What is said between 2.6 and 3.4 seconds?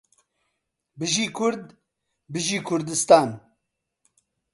کوردستان